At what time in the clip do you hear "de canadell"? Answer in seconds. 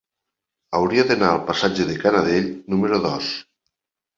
1.91-2.51